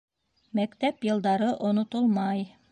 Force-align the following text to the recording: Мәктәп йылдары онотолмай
Мәктәп 0.59 1.05
йылдары 1.09 1.53
онотолмай 1.71 2.45